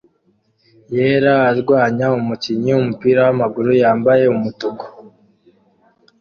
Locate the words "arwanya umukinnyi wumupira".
1.51-3.19